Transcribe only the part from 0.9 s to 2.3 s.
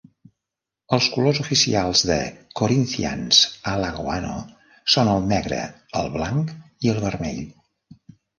Els colors oficials de